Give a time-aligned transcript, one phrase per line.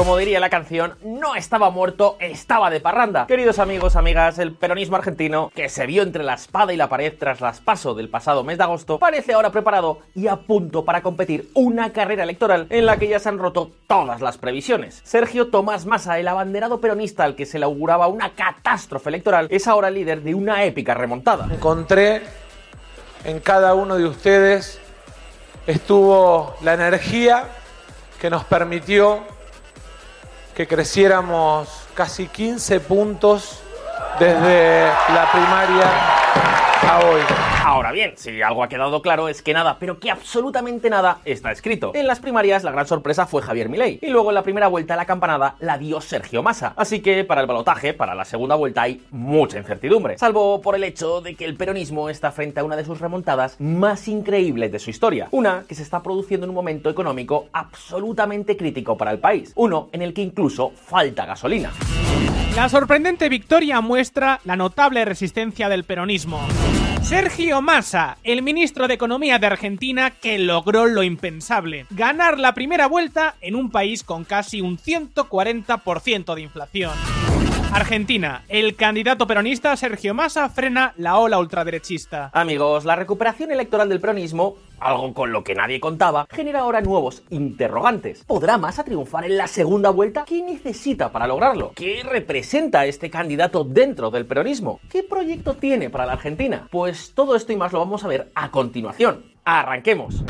[0.00, 3.26] Como diría la canción, no estaba muerto, estaba de parranda.
[3.26, 7.12] Queridos amigos, amigas, el peronismo argentino, que se vio entre la espada y la pared
[7.18, 11.02] tras las paso del pasado mes de agosto, parece ahora preparado y a punto para
[11.02, 15.02] competir una carrera electoral en la que ya se han roto todas las previsiones.
[15.04, 19.68] Sergio Tomás Massa, el abanderado peronista al que se le auguraba una catástrofe electoral, es
[19.68, 21.46] ahora líder de una épica remontada.
[21.52, 22.22] Encontré
[23.24, 24.80] en cada uno de ustedes
[25.66, 27.48] estuvo la energía
[28.18, 29.38] que nos permitió
[30.54, 33.60] que creciéramos casi 15 puntos
[34.18, 35.90] desde la primaria
[36.88, 37.59] a hoy.
[37.62, 41.52] Ahora bien, si algo ha quedado claro es que nada, pero que absolutamente nada está
[41.52, 41.92] escrito.
[41.94, 44.96] En las primarias la gran sorpresa fue Javier Milei y luego en la primera vuelta
[44.96, 46.72] la campanada la dio Sergio Massa.
[46.76, 50.84] Así que para el balotaje, para la segunda vuelta hay mucha incertidumbre, salvo por el
[50.84, 54.78] hecho de que el peronismo está frente a una de sus remontadas más increíbles de
[54.78, 59.18] su historia, una que se está produciendo en un momento económico absolutamente crítico para el
[59.18, 61.72] país, uno en el que incluso falta gasolina.
[62.56, 66.40] La sorprendente victoria muestra la notable resistencia del peronismo.
[67.02, 72.86] Sergio Massa, el ministro de Economía de Argentina que logró lo impensable, ganar la primera
[72.86, 76.92] vuelta en un país con casi un 140% de inflación.
[77.72, 82.30] Argentina, el candidato peronista Sergio Massa frena la ola ultraderechista.
[82.32, 87.22] Amigos, la recuperación electoral del peronismo, algo con lo que nadie contaba, genera ahora nuevos
[87.30, 88.24] interrogantes.
[88.24, 90.24] ¿Podrá Massa triunfar en la segunda vuelta?
[90.26, 91.72] ¿Qué necesita para lograrlo?
[91.76, 94.80] ¿Qué representa este candidato dentro del peronismo?
[94.90, 96.66] ¿Qué proyecto tiene para la Argentina?
[96.72, 99.26] Pues todo esto y más lo vamos a ver a continuación.
[99.44, 100.24] Arranquemos.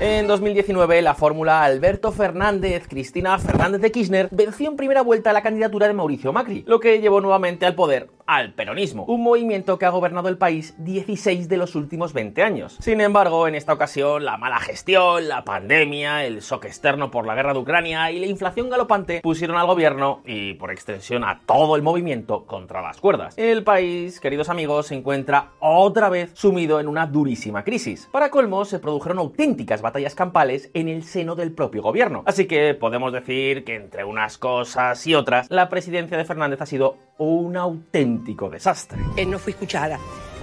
[0.00, 5.42] En 2019, la fórmula Alberto Fernández, Cristina Fernández de Kirchner venció en primera vuelta la
[5.42, 9.86] candidatura de Mauricio Macri, lo que llevó nuevamente al poder al peronismo, un movimiento que
[9.86, 12.76] ha gobernado el país 16 de los últimos 20 años.
[12.78, 17.34] Sin embargo, en esta ocasión, la mala gestión, la pandemia, el shock externo por la
[17.34, 21.74] guerra de Ucrania y la inflación galopante pusieron al gobierno y, por extensión, a todo
[21.74, 23.32] el movimiento contra las cuerdas.
[23.38, 28.10] El país, queridos amigos, se encuentra otra vez sumido en una durísima crisis.
[28.12, 32.24] Para colmo, se produjeron auténticas batallas campales en el seno del propio gobierno.
[32.26, 36.66] Así que podemos decir que entre unas cosas y otras, la presidencia de Fernández ha
[36.66, 38.17] sido un auténtico
[38.50, 38.98] desastre.
[39.16, 39.98] Él no fue escuchada.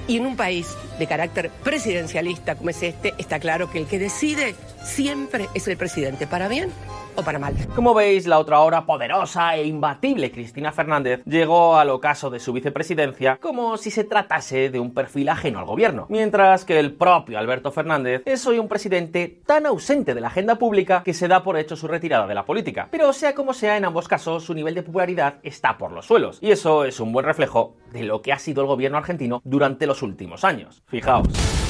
[0.08, 0.68] Y en un país
[1.00, 5.78] de carácter presidencialista como es este, está claro que el que decide siempre es el
[5.78, 6.70] presidente, para bien
[7.16, 7.56] o para mal.
[7.76, 12.54] Como veis, la otra hora poderosa e imbatible Cristina Fernández llegó al ocaso de su
[12.54, 17.40] vicepresidencia como si se tratase de un perfil ajeno al gobierno, mientras que el propio
[17.40, 21.44] Alberto Fernández es hoy un presidente tan ausente de la agenda pública que se da
[21.44, 22.88] por hecho su retirada de la política.
[22.92, 26.40] Pero sea como sea, en ambos casos su nivel de popularidad está por los suelos,
[26.42, 29.88] y eso es un buen reflejo de lo que ha sido el gobierno argentino durante
[29.88, 30.84] los últimos años.
[30.88, 31.65] Fijaos.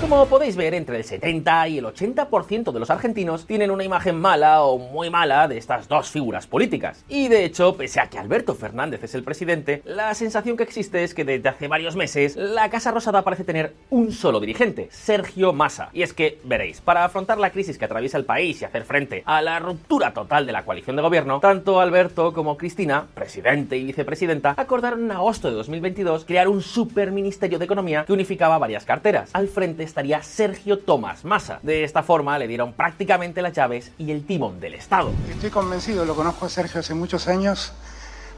[0.00, 4.18] Como podéis ver, entre el 70 y el 80% de los argentinos tienen una imagen
[4.18, 7.04] mala o muy mala de estas dos figuras políticas.
[7.06, 11.04] Y de hecho, pese a que Alberto Fernández es el presidente, la sensación que existe
[11.04, 15.52] es que desde hace varios meses la Casa Rosada parece tener un solo dirigente, Sergio
[15.52, 15.90] Massa.
[15.92, 19.22] Y es que, veréis, para afrontar la crisis que atraviesa el país y hacer frente
[19.26, 23.84] a la ruptura total de la coalición de gobierno, tanto Alberto como Cristina, presidente y
[23.84, 29.28] vicepresidenta, acordaron en agosto de 2022 crear un superministerio de Economía que unificaba varias carteras.
[29.34, 31.58] Al frente estaría Sergio Tomás Massa.
[31.62, 35.12] De esta forma le dieron prácticamente las llaves y el timón del Estado.
[35.28, 37.72] Estoy convencido, lo conozco a Sergio hace muchos años,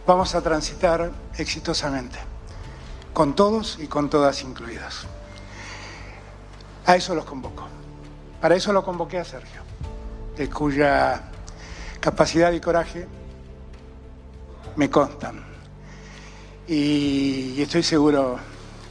[0.06, 2.18] vamos a transitar exitosamente,
[3.12, 5.06] con todos y con todas incluidas.
[6.86, 7.68] A eso los convoco.
[8.40, 9.60] Para eso lo convoqué a Sergio,
[10.36, 11.22] de cuya
[12.00, 13.06] capacidad y coraje
[14.74, 15.44] me constan.
[16.66, 18.38] Y estoy seguro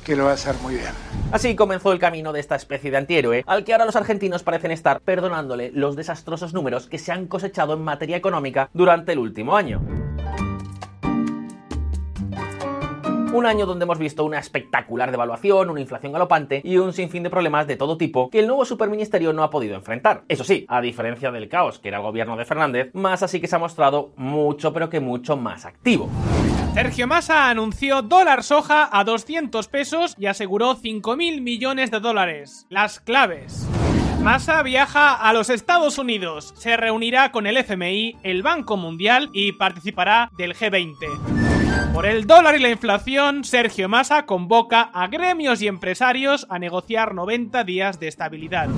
[0.05, 0.91] que lo va a hacer muy bien.
[1.31, 4.71] Así comenzó el camino de esta especie de antihéroe, al que ahora los argentinos parecen
[4.71, 9.55] estar perdonándole los desastrosos números que se han cosechado en materia económica durante el último
[9.55, 9.81] año.
[13.33, 17.29] Un año donde hemos visto una espectacular devaluación, una inflación galopante y un sinfín de
[17.29, 20.23] problemas de todo tipo que el nuevo superministerio no ha podido enfrentar.
[20.27, 23.47] Eso sí, a diferencia del caos que era el gobierno de Fernández, más así que
[23.47, 26.09] se ha mostrado mucho pero que mucho más activo.
[26.73, 32.65] Sergio Massa anunció dólar soja a 200 pesos y aseguró 5.000 millones de dólares.
[32.69, 33.67] Las claves.
[34.21, 39.51] Massa viaja a los Estados Unidos, se reunirá con el FMI, el Banco Mundial y
[39.53, 41.40] participará del G20.
[41.93, 47.13] Por el dólar y la inflación, Sergio Massa convoca a gremios y empresarios a negociar
[47.13, 48.69] 90 días de estabilidad.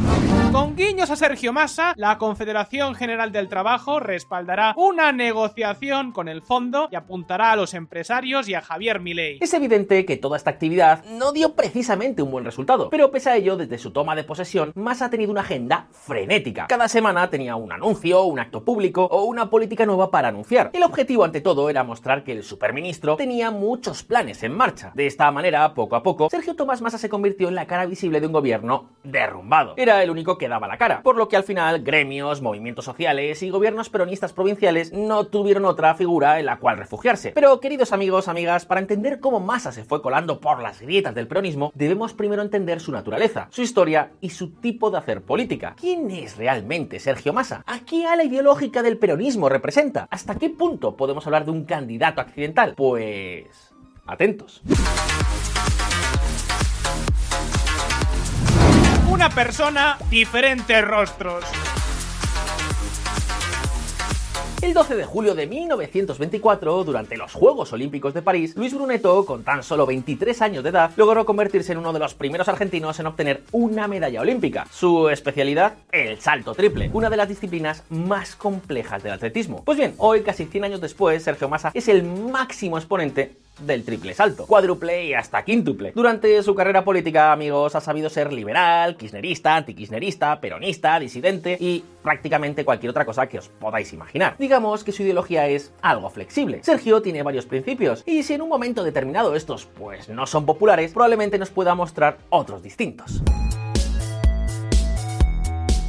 [0.52, 6.42] Con guiños a Sergio Massa, la Confederación General del Trabajo respaldará una negociación con el
[6.42, 9.38] fondo y apuntará a los empresarios y a Javier Milei.
[9.42, 13.36] Es evidente que toda esta actividad no dio precisamente un buen resultado, pero pese a
[13.36, 16.68] ello, desde su toma de posesión, Massa ha tenido una agenda frenética.
[16.68, 20.72] Cada semana tenía un anuncio, un acto público o una política nueva para anunciar.
[20.74, 24.92] El objetivo ante todo era mostrar que el superministro tenía muchos planes en marcha.
[24.96, 28.22] De esta manera, poco a poco, Sergio Tomás Massa se convirtió en la cara visible
[28.22, 29.74] de un gobierno derrumbado.
[29.78, 33.44] Era el único que daba la cara, por lo que al final gremios, movimientos sociales
[33.44, 37.32] y gobiernos peronistas provinciales no tuvieron otra figura en la cual refugiarse.
[37.32, 41.28] Pero queridos amigos, amigas, para entender cómo Massa se fue colando por las grietas del
[41.28, 45.76] peronismo, debemos primero entender su naturaleza, su historia y su tipo de hacer política.
[45.80, 47.64] ¿Quién es realmente Sergio Massa?
[47.66, 50.08] ¿A qué ala ideológica del peronismo representa?
[50.10, 52.74] ¿Hasta qué punto podemos hablar de un candidato accidental?
[52.76, 52.93] Pues...
[54.06, 54.62] atentos.
[59.10, 61.46] Una persona, diferentes rostros.
[64.64, 69.44] El 12 de julio de 1924, durante los Juegos Olímpicos de París, Luis Brunetto, con
[69.44, 73.08] tan solo 23 años de edad, logró convertirse en uno de los primeros argentinos en
[73.08, 74.66] obtener una medalla olímpica.
[74.72, 79.64] Su especialidad, el salto triple, una de las disciplinas más complejas del atletismo.
[79.66, 84.14] Pues bien, hoy, casi 100 años después, Sergio Massa es el máximo exponente del triple
[84.14, 85.92] salto, cuádruple y hasta quíntuple.
[85.94, 92.66] Durante su carrera política, amigos, ha sabido ser liberal, kirchnerista, antikirchnerista, peronista, disidente y prácticamente
[92.66, 94.36] cualquier otra cosa que os podáis imaginar.
[94.40, 96.64] Digamos que su ideología es algo flexible.
[96.64, 100.94] Sergio tiene varios principios y si en un momento determinado estos pues no son populares,
[100.94, 103.22] probablemente nos pueda mostrar otros distintos.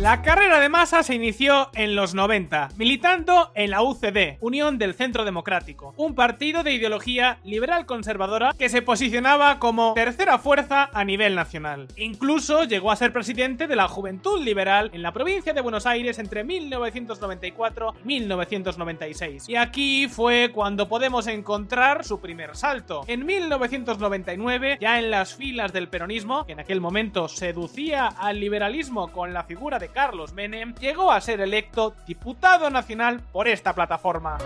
[0.04, 4.92] La carrera de Massa se inició en los 90, militando en la UCD, Unión del
[4.92, 11.04] Centro Democrático, un partido de ideología liberal conservadora que se posicionaba como tercera fuerza a
[11.04, 11.88] nivel nacional.
[11.96, 16.18] Incluso llegó a ser presidente de la Juventud Liberal en la provincia de Buenos Aires
[16.18, 19.48] entre 1994 y 1996.
[19.48, 23.04] Y aquí fue cuando podemos encontrar su primer salto.
[23.06, 29.10] En 1999, ya en las filas del peronismo, que en aquel momento seducía al liberalismo
[29.10, 34.38] con la figura de Carlos Menem, llegó a ser electo diputado nacional por esta plataforma.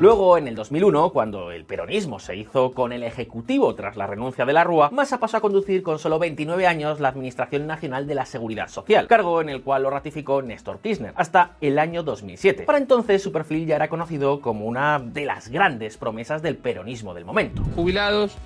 [0.00, 4.44] Luego, en el 2001, cuando el peronismo se hizo con el Ejecutivo tras la renuncia
[4.44, 8.14] de la Rúa, Massa pasó a conducir con solo 29 años la Administración Nacional de
[8.14, 12.64] la Seguridad Social, cargo en el cual lo ratificó Néstor Kirchner, hasta el año 2007.
[12.64, 17.12] Para entonces, su perfil ya era conocido como una de las grandes promesas del peronismo
[17.14, 17.64] del momento.
[17.74, 18.36] Jubilados,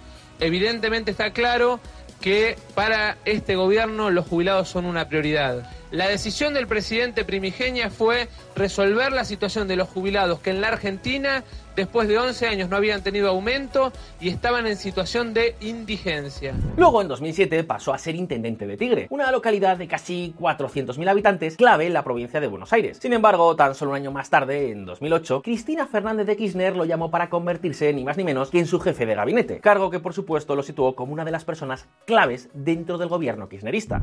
[0.40, 1.80] evidentemente está claro
[2.22, 5.68] que para este gobierno los jubilados son una prioridad.
[5.92, 10.68] La decisión del presidente Primigenia fue resolver la situación de los jubilados que en la
[10.68, 11.44] Argentina
[11.76, 16.54] después de 11 años no habían tenido aumento y estaban en situación de indigencia.
[16.78, 21.56] Luego, en 2007, pasó a ser intendente de Tigre, una localidad de casi 400.000 habitantes
[21.58, 22.98] clave en la provincia de Buenos Aires.
[23.00, 26.86] Sin embargo, tan solo un año más tarde, en 2008, Cristina Fernández de Kirchner lo
[26.86, 30.00] llamó para convertirse ni más ni menos que en su jefe de gabinete, cargo que
[30.00, 34.00] por supuesto lo situó como una de las personas claves dentro del gobierno kirchnerista.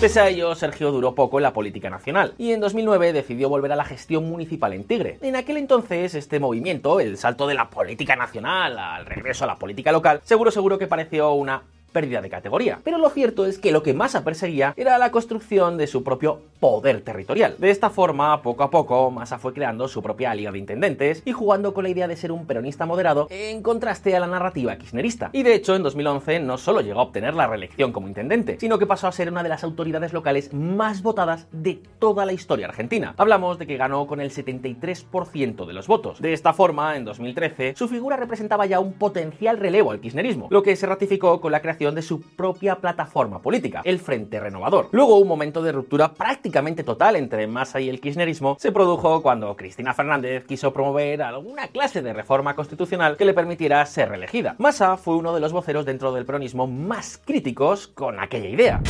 [0.00, 3.70] Pese a ello, Sergio duró poco en la política nacional y en 2009 decidió volver
[3.72, 5.18] a la gestión municipal en Tigre.
[5.20, 9.56] En aquel entonces, este movimiento, el salto de la política nacional al regreso a la
[9.56, 12.80] política local, seguro seguro que pareció una pérdida de categoría.
[12.84, 16.40] Pero lo cierto es que lo que Massa perseguía era la construcción de su propio
[16.60, 17.54] poder territorial.
[17.58, 21.32] De esta forma, poco a poco, Massa fue creando su propia liga de intendentes y
[21.32, 25.30] jugando con la idea de ser un peronista moderado en contraste a la narrativa kirchnerista.
[25.32, 28.78] Y de hecho, en 2011 no solo llegó a obtener la reelección como intendente, sino
[28.78, 32.66] que pasó a ser una de las autoridades locales más votadas de toda la historia
[32.66, 33.14] argentina.
[33.16, 36.20] Hablamos de que ganó con el 73% de los votos.
[36.20, 40.62] De esta forma, en 2013, su figura representaba ya un potencial relevo al kirchnerismo, lo
[40.62, 44.88] que se ratificó con la creación de su propia plataforma política, el Frente Renovador.
[44.92, 49.56] Luego, un momento de ruptura prácticamente total entre Massa y el kirchnerismo se produjo cuando
[49.56, 54.56] Cristina Fernández quiso promover alguna clase de reforma constitucional que le permitiera ser reelegida.
[54.58, 58.82] Massa fue uno de los voceros dentro del peronismo más críticos con aquella idea.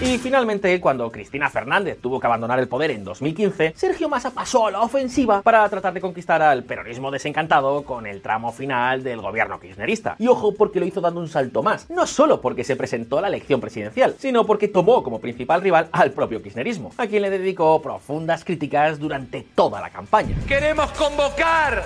[0.00, 4.66] Y finalmente, cuando Cristina Fernández tuvo que abandonar el poder en 2015, Sergio Massa pasó
[4.66, 9.20] a la ofensiva para tratar de conquistar al peronismo desencantado con el tramo final del
[9.20, 10.16] gobierno kirchnerista.
[10.18, 13.22] Y ojo porque lo hizo dando un salto más, no solo porque se presentó a
[13.22, 17.30] la elección presidencial, sino porque tomó como principal rival al propio kirchnerismo, a quien le
[17.30, 20.36] dedicó profundas críticas durante toda la campaña.
[20.46, 21.84] Queremos convocar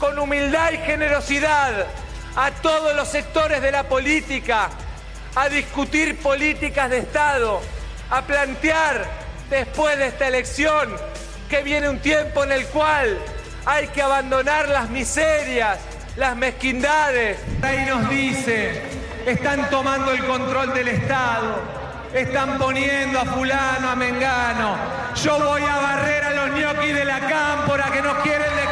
[0.00, 1.86] con humildad y generosidad
[2.36, 4.70] a todos los sectores de la política
[5.34, 7.60] a discutir políticas de Estado,
[8.10, 9.04] a plantear
[9.50, 10.94] después de esta elección,
[11.48, 13.18] que viene un tiempo en el cual
[13.66, 15.78] hay que abandonar las miserias,
[16.16, 17.38] las mezquindades.
[17.62, 18.82] Ahí nos dice,
[19.26, 21.62] están tomando el control del Estado,
[22.12, 24.76] están poniendo a fulano, a Mengano.
[25.16, 28.63] Yo voy a barrer a los ñoquis de la cámpora que nos quieren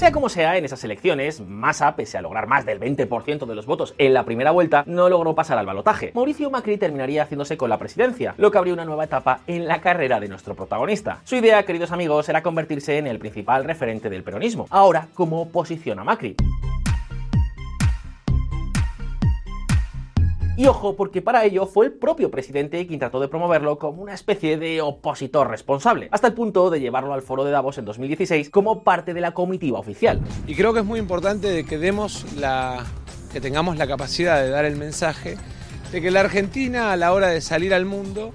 [0.00, 3.66] Sea como sea, en esas elecciones, Massa, pese a lograr más del 20% de los
[3.66, 6.10] votos en la primera vuelta, no logró pasar al balotaje.
[6.14, 9.82] Mauricio Macri terminaría haciéndose con la presidencia, lo que abrió una nueva etapa en la
[9.82, 11.20] carrera de nuestro protagonista.
[11.24, 15.98] Su idea, queridos amigos, era convertirse en el principal referente del peronismo, ahora como oposición
[15.98, 16.34] a Macri.
[20.60, 24.12] Y ojo, porque para ello fue el propio presidente quien trató de promoverlo como una
[24.12, 28.50] especie de opositor responsable, hasta el punto de llevarlo al foro de Davos en 2016
[28.50, 30.20] como parte de la comitiva oficial.
[30.46, 32.84] Y creo que es muy importante que demos la
[33.32, 35.38] que tengamos la capacidad de dar el mensaje
[35.92, 38.34] de que la Argentina a la hora de salir al mundo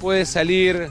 [0.00, 0.88] puede salir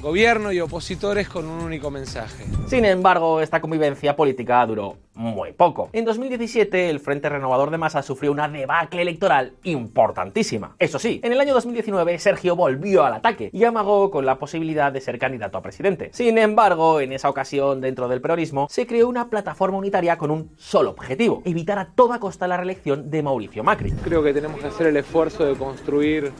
[0.00, 2.44] gobierno y opositores con un único mensaje.
[2.66, 5.88] Sin embargo, esta convivencia política duró muy poco.
[5.92, 10.76] En 2017, el Frente Renovador de Masa sufrió una debacle electoral importantísima.
[10.78, 14.92] Eso sí, en el año 2019 Sergio volvió al ataque y amagó con la posibilidad
[14.92, 16.10] de ser candidato a presidente.
[16.12, 20.50] Sin embargo, en esa ocasión, dentro del peronismo, se creó una plataforma unitaria con un
[20.56, 23.92] solo objetivo, evitar a toda costa la reelección de Mauricio Macri.
[24.04, 26.32] Creo que tenemos que hacer el esfuerzo de construir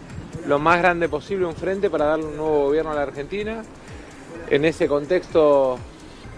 [0.46, 3.62] lo más grande posible un frente para darle un nuevo gobierno a la Argentina.
[4.48, 5.76] En ese contexto,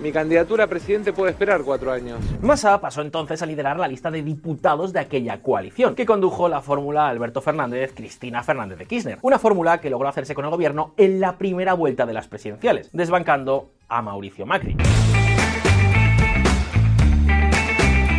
[0.00, 2.21] mi candidatura a presidente puede esperar cuatro años.
[2.41, 6.62] Massa pasó entonces a liderar la lista de diputados de aquella coalición, que condujo la
[6.62, 9.19] fórmula Alberto Fernández, Cristina Fernández de Kirchner.
[9.23, 12.88] Una fórmula que logró hacerse con el gobierno en la primera vuelta de las presidenciales,
[12.93, 14.77] desbancando a Mauricio Macri.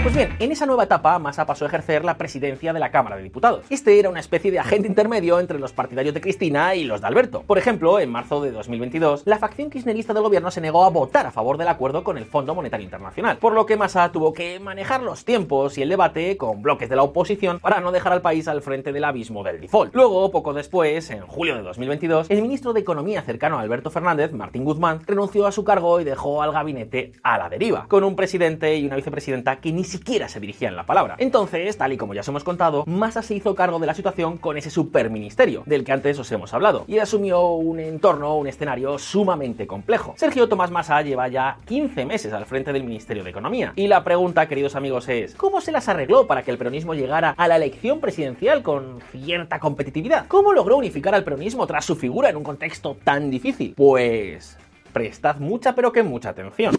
[0.02, 3.18] Pues bien, en esa nueva etapa, Massa pasó a ejercer la presidencia de la Cámara
[3.18, 3.66] de Diputados.
[3.70, 7.08] Este era una especie de agente intermedio entre los partidarios de Cristina y los de
[7.08, 7.44] Alberto.
[7.46, 11.26] Por ejemplo, en marzo de 2022, la facción kirchnerista del gobierno se negó a votar
[11.26, 14.62] a favor del acuerdo con el Fondo Monetario Internacional, por lo que Massa tuvo que
[14.62, 18.22] manejar los tiempos y el debate con bloques de la oposición para no dejar al
[18.22, 19.94] país al frente del abismo del default.
[19.94, 24.32] Luego, poco después, en julio de 2022, el ministro de Economía cercano a Alberto Fernández,
[24.32, 28.16] Martín Guzmán, renunció a su cargo y dejó al gabinete a la deriva, con un
[28.16, 31.16] presidente y una vicepresidenta que ni siquiera se dirigían la palabra.
[31.18, 34.38] Entonces, tal y como ya os hemos contado, Massa se hizo cargo de la situación
[34.38, 38.98] con ese superministerio, del que antes os hemos hablado, y asumió un entorno, un escenario
[38.98, 40.14] sumamente complejo.
[40.18, 44.04] Sergio Tomás Massa lleva ya 15 meses al frente del Ministerio de Economía, y la
[44.04, 47.58] pregunta, queridos amigos, es ¿cómo se las arregló para que el peronismo llegara a la
[47.58, 50.28] elección presidencial con cierta competitividad?
[50.28, 53.74] ¿Cómo logró unificar al peronismo tras su figura en un contexto tan difícil?
[53.76, 54.58] Pues
[54.94, 56.76] prestad mucha pero que mucha atención.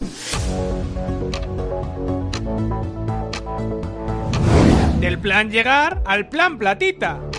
[5.00, 7.29] Del plan llegar al plan platita.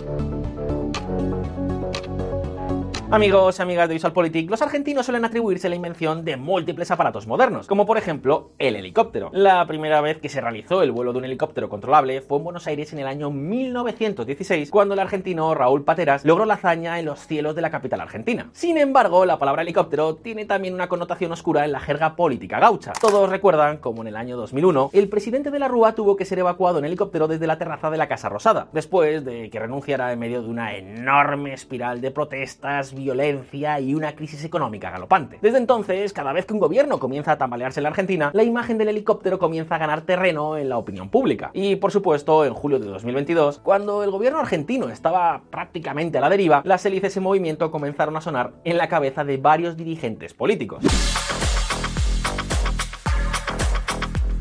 [3.13, 7.85] Amigos amigas de VisualPolitik, los argentinos suelen atribuirse la invención de múltiples aparatos modernos, como
[7.85, 9.29] por ejemplo el helicóptero.
[9.33, 12.67] La primera vez que se realizó el vuelo de un helicóptero controlable fue en Buenos
[12.67, 17.19] Aires en el año 1916, cuando el argentino Raúl Pateras logró la hazaña en los
[17.27, 18.49] cielos de la capital argentina.
[18.53, 22.93] Sin embargo, la palabra helicóptero tiene también una connotación oscura en la jerga política gaucha.
[22.93, 26.39] Todos recuerdan como en el año 2001, el presidente de la Rúa tuvo que ser
[26.39, 30.19] evacuado en helicóptero desde la terraza de la Casa Rosada, después de que renunciara en
[30.19, 35.39] medio de una enorme espiral de protestas, violencia y una crisis económica galopante.
[35.41, 38.77] Desde entonces, cada vez que un gobierno comienza a tambalearse en la Argentina, la imagen
[38.77, 41.51] del helicóptero comienza a ganar terreno en la opinión pública.
[41.53, 46.29] Y por supuesto, en julio de 2022, cuando el gobierno argentino estaba prácticamente a la
[46.29, 50.83] deriva, las hélices en movimiento comenzaron a sonar en la cabeza de varios dirigentes políticos.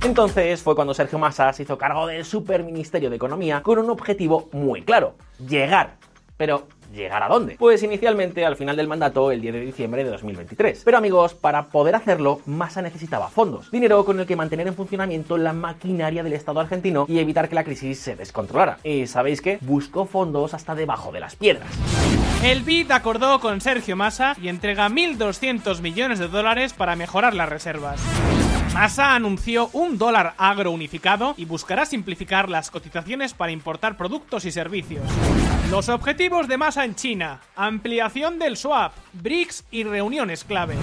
[0.02, 4.48] Entonces fue cuando Sergio Massa se hizo cargo del Superministerio de Economía con un objetivo
[4.50, 5.14] muy claro,
[5.46, 5.96] llegar.
[6.38, 7.56] Pero ¿Llegar a dónde?
[7.58, 10.82] Pues inicialmente al final del mandato, el 10 de diciembre de 2023.
[10.84, 13.70] Pero amigos, para poder hacerlo, Massa necesitaba fondos.
[13.70, 17.54] Dinero con el que mantener en funcionamiento la maquinaria del Estado argentino y evitar que
[17.54, 18.78] la crisis se descontrolara.
[18.82, 19.58] Y ¿sabéis qué?
[19.60, 21.68] Buscó fondos hasta debajo de las piedras.
[22.42, 27.48] El BID acordó con Sergio Massa y entrega 1.200 millones de dólares para mejorar las
[27.48, 28.00] reservas.
[28.74, 34.52] Massa anunció un dólar agro unificado y buscará simplificar las cotizaciones para importar productos y
[34.52, 35.02] servicios.
[35.70, 40.76] Los objetivos de Massa en China, ampliación del swap, BRICS y reuniones clave.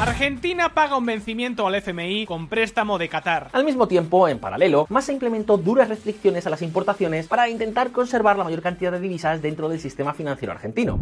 [0.00, 3.50] Argentina paga un vencimiento al FMI con préstamo de Qatar.
[3.52, 8.38] Al mismo tiempo, en paralelo, Massa implementó duras restricciones a las importaciones para intentar conservar
[8.38, 10.98] la mayor cantidad de divisas dentro del sistema financiero argentino.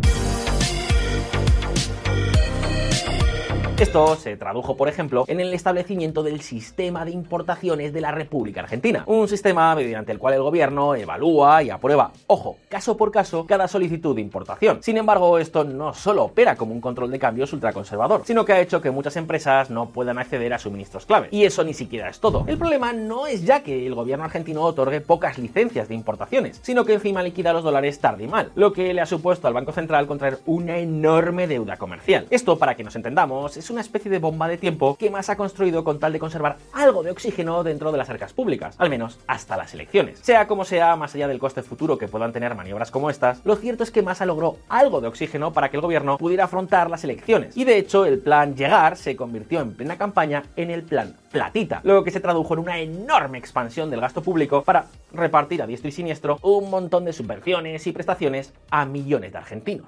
[3.78, 8.62] Esto se tradujo, por ejemplo, en el establecimiento del sistema de importaciones de la República
[8.62, 13.44] Argentina, un sistema mediante el cual el gobierno evalúa y aprueba, ojo, caso por caso,
[13.46, 14.82] cada solicitud de importación.
[14.82, 18.60] Sin embargo, esto no solo opera como un control de cambios ultraconservador, sino que ha
[18.60, 21.28] hecho que muchas empresas no puedan acceder a suministros clave.
[21.30, 22.46] Y eso ni siquiera es todo.
[22.46, 26.86] El problema no es ya que el gobierno argentino otorgue pocas licencias de importaciones, sino
[26.86, 29.72] que encima liquida los dólares tarde y mal, lo que le ha supuesto al Banco
[29.72, 32.26] Central contraer una enorme deuda comercial.
[32.30, 35.36] Esto, para que nos entendamos, es una especie de bomba de tiempo que más ha
[35.36, 39.18] construido con tal de conservar algo de oxígeno dentro de las arcas públicas, al menos
[39.26, 40.18] hasta las elecciones.
[40.20, 43.56] Sea como sea, más allá del coste futuro que puedan tener maniobras como estas, lo
[43.56, 47.04] cierto es que Massa logró algo de oxígeno para que el gobierno pudiera afrontar las
[47.04, 47.56] elecciones.
[47.56, 51.80] Y de hecho, el plan Llegar se convirtió en plena campaña en el plan Platita,
[51.82, 55.88] lo que se tradujo en una enorme expansión del gasto público para repartir a diestro
[55.88, 59.86] y siniestro un montón de subvenciones y prestaciones a millones de argentinos.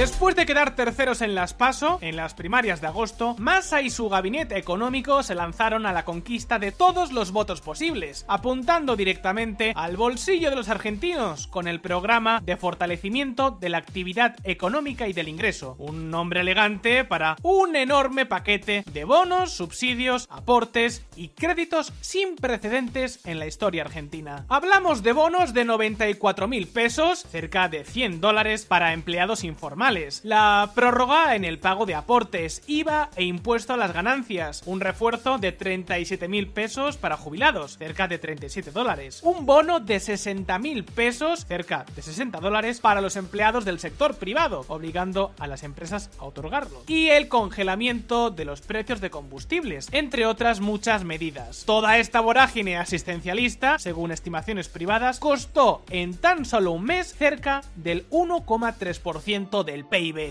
[0.00, 4.08] Después de quedar terceros en las PASO, en las primarias de agosto, Massa y su
[4.08, 9.98] gabinete económico se lanzaron a la conquista de todos los votos posibles, apuntando directamente al
[9.98, 15.28] bolsillo de los argentinos con el programa de fortalecimiento de la actividad económica y del
[15.28, 22.36] ingreso, un nombre elegante para un enorme paquete de bonos, subsidios, aportes y créditos sin
[22.36, 24.46] precedentes en la historia argentina.
[24.48, 29.89] Hablamos de bonos de 94 mil pesos, cerca de 100 dólares para empleados informales
[30.22, 35.38] la prórroga en el pago de aportes, IVA e impuesto a las ganancias, un refuerzo
[35.38, 40.84] de 37 mil pesos para jubilados, cerca de 37 dólares, un bono de 60 mil
[40.84, 46.10] pesos, cerca de 60 dólares para los empleados del sector privado, obligando a las empresas
[46.20, 51.64] a otorgarlo, y el congelamiento de los precios de combustibles, entre otras muchas medidas.
[51.66, 58.08] Toda esta vorágine asistencialista, según estimaciones privadas, costó en tan solo un mes cerca del
[58.10, 60.30] 1,3% del PIB.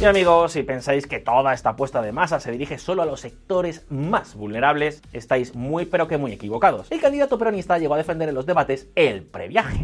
[0.00, 3.20] Y amigos, si pensáis que toda esta apuesta de masa se dirige solo a los
[3.20, 6.90] sectores más vulnerables, estáis muy pero que muy equivocados.
[6.90, 9.82] El candidato peronista llegó a defender en los debates el previaje.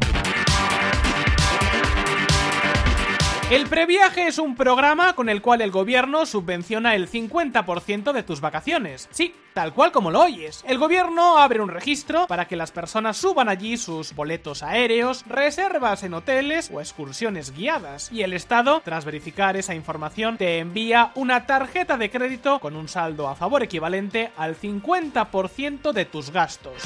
[3.50, 8.42] El previaje es un programa con el cual el gobierno subvenciona el 50% de tus
[8.42, 9.08] vacaciones.
[9.10, 10.62] Sí, tal cual como lo oyes.
[10.68, 16.02] El gobierno abre un registro para que las personas suban allí sus boletos aéreos, reservas
[16.02, 18.12] en hoteles o excursiones guiadas.
[18.12, 22.87] Y el Estado, tras verificar esa información, te envía una tarjeta de crédito con un
[22.87, 26.82] saldo a favor equivalente al 50% de tus gastos.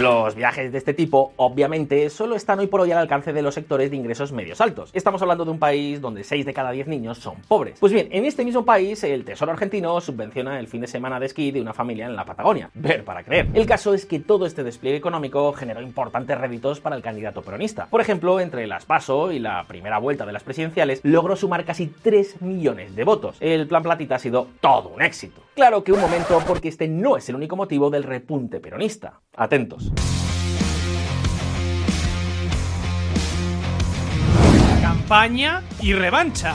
[0.00, 3.52] Los viajes de este tipo, obviamente, solo están hoy por hoy al alcance de los
[3.52, 4.88] sectores de ingresos medios altos.
[4.94, 7.78] Estamos hablando de un país donde 6 de cada 10 niños son pobres.
[7.78, 11.26] Pues bien, en este mismo país, el Tesoro argentino subvenciona el fin de semana de
[11.26, 12.70] esquí de una familia en la Patagonia.
[12.72, 13.48] Ver para creer.
[13.52, 17.84] El caso es que todo este despliegue económico generó importantes réditos para el candidato peronista.
[17.90, 21.88] Por ejemplo, entre las PASO y la primera vuelta de las presidenciales, logró sumar casi
[21.88, 23.36] 3 millones de votos.
[23.40, 25.42] El plan Platita ha sido todo un éxito.
[25.54, 29.20] Claro que un momento, porque este no es el único motivo del repunte peronista.
[29.36, 29.89] Atentos.
[34.80, 36.54] Campaña y revancha.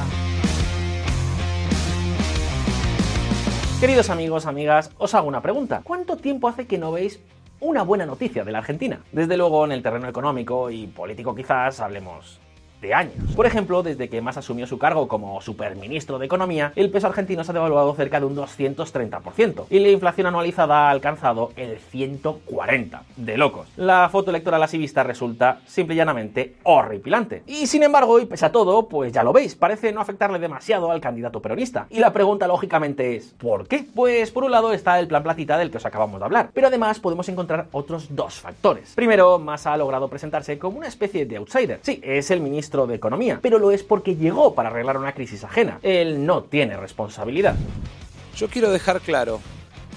[3.79, 5.81] Queridos amigos, amigas, os hago una pregunta.
[5.83, 7.19] ¿Cuánto tiempo hace que no veis
[7.59, 9.01] una buena noticia de la Argentina?
[9.11, 12.39] Desde luego, en el terreno económico y político quizás hablemos
[12.81, 13.15] de años.
[13.35, 17.43] Por ejemplo, desde que Massa asumió su cargo como superministro de Economía, el peso argentino
[17.43, 22.99] se ha devaluado cerca de un 230% y la inflación anualizada ha alcanzado el 140%.
[23.15, 23.67] De locos.
[23.77, 27.43] La foto electoral así vista resulta simple y llanamente horripilante.
[27.47, 30.91] Y sin embargo, y pese a todo, pues ya lo veis, parece no afectarle demasiado
[30.91, 31.87] al candidato peronista.
[31.89, 33.85] Y la pregunta lógicamente es, ¿por qué?
[33.93, 36.67] Pues por un lado está el plan platita del que os acabamos de hablar, pero
[36.67, 38.93] además podemos encontrar otros dos factores.
[38.95, 41.79] Primero, Massa ha logrado presentarse como una especie de outsider.
[41.81, 45.43] Sí, es el ministro de Economía, pero lo es porque llegó para arreglar una crisis
[45.45, 45.79] ajena.
[45.81, 47.55] Él no tiene responsabilidad.
[48.35, 49.39] Yo quiero dejar claro,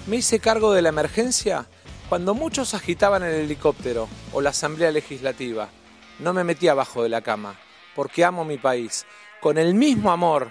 [0.07, 1.65] me hice cargo de la emergencia
[2.07, 5.67] cuando muchos agitaban el helicóptero o la Asamblea Legislativa.
[6.19, 7.59] No me metí abajo de la cama,
[7.95, 9.05] porque amo mi país.
[9.41, 10.47] Con el mismo amor,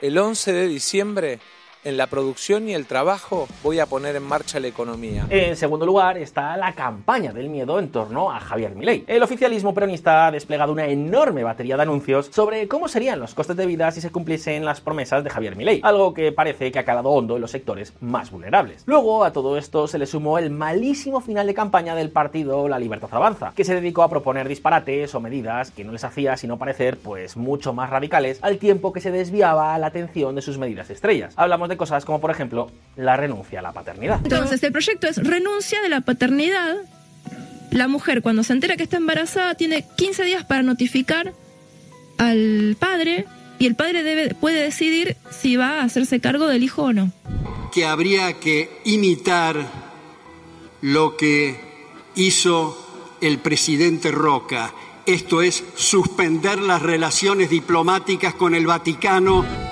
[0.00, 1.40] el 11 de diciembre
[1.84, 5.26] en la producción y el trabajo voy a poner en marcha la economía.
[5.30, 9.04] En segundo lugar está la campaña del miedo en torno a Javier Milei.
[9.06, 13.56] El oficialismo peronista ha desplegado una enorme batería de anuncios sobre cómo serían los costes
[13.56, 16.84] de vida si se cumpliesen las promesas de Javier Milei, algo que parece que ha
[16.84, 18.82] calado hondo en los sectores más vulnerables.
[18.86, 22.78] Luego a todo esto se le sumó el malísimo final de campaña del partido La
[22.78, 26.58] Libertad Avanza, que se dedicó a proponer disparates o medidas que no les hacía sino
[26.58, 30.90] parecer pues mucho más radicales al tiempo que se desviaba la atención de sus medidas
[30.90, 31.32] estrellas.
[31.36, 34.20] Hablamos de cosas como, por ejemplo, la renuncia a la paternidad.
[34.22, 36.76] Entonces, el proyecto es renuncia de la paternidad
[37.70, 41.32] la mujer cuando se entera que está embarazada tiene 15 días para notificar
[42.18, 43.26] al padre
[43.58, 47.12] y el padre debe, puede decidir si va a hacerse cargo del hijo o no.
[47.72, 49.56] Que habría que imitar
[50.80, 51.60] lo que
[52.16, 54.72] hizo el presidente Roca,
[55.06, 59.69] esto es suspender las relaciones diplomáticas con el Vaticano.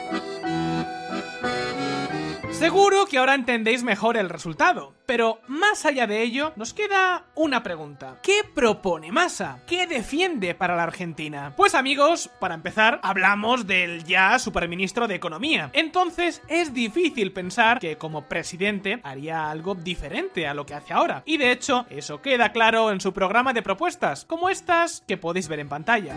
[2.58, 7.62] Seguro que ahora entendéis mejor el resultado, pero más allá de ello, nos queda una
[7.62, 8.18] pregunta.
[8.20, 9.62] ¿Qué propone Massa?
[9.64, 11.52] ¿Qué defiende para la Argentina?
[11.56, 15.70] Pues amigos, para empezar, hablamos del ya superministro de Economía.
[15.72, 21.22] Entonces, es difícil pensar que como presidente haría algo diferente a lo que hace ahora.
[21.26, 25.46] Y de hecho, eso queda claro en su programa de propuestas, como estas que podéis
[25.46, 26.16] ver en pantalla.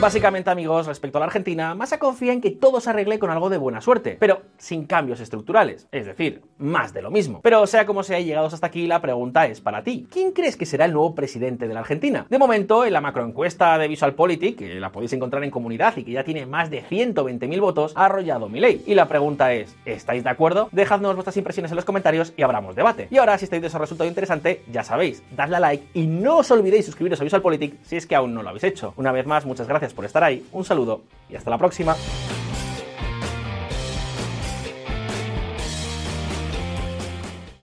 [0.00, 3.50] Básicamente, amigos, respecto a la Argentina, Massa confía en que todo se arregle con algo
[3.50, 7.40] de buena suerte, pero sin cambios estructurales, es decir, más de lo mismo.
[7.42, 10.06] Pero sea como sea, llegados hasta aquí, la pregunta es para ti.
[10.08, 12.26] ¿Quién crees que será el nuevo presidente de la Argentina?
[12.30, 16.12] De momento, en la macroencuesta de VisualPolitik, que la podéis encontrar en comunidad y que
[16.12, 18.84] ya tiene más de 120.000 votos, ha arrollado mi ley.
[18.86, 20.68] Y la pregunta es, ¿estáis de acuerdo?
[20.70, 23.08] Dejadnos vuestras impresiones en los comentarios y abramos debate.
[23.10, 26.36] Y ahora, si estáis de ese resultado interesante, ya sabéis, dadle a like y no
[26.36, 28.94] os olvidéis suscribiros a VisualPolitik si es que aún no lo habéis hecho.
[28.96, 31.96] Una vez más, muchas por estar ahí, un saludo y hasta la próxima.